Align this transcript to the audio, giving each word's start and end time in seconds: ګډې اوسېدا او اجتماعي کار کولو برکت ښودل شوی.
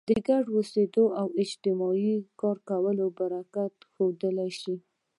ګډې 0.27 0.51
اوسېدا 0.57 1.03
او 1.19 1.27
اجتماعي 1.43 2.15
کار 2.39 2.57
کولو 2.69 3.05
برکت 3.17 3.73
ښودل 3.91 4.37
شوی. 4.59 4.77